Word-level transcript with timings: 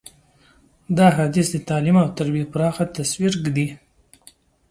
دا 0.97 1.07
حدیث 1.17 1.47
د 1.51 1.57
تعلیم 1.69 1.95
او 2.03 2.07
تربیې 2.17 2.45
پراخه 2.53 2.83
تصویر 2.97 3.33
ږدي. 3.43 3.67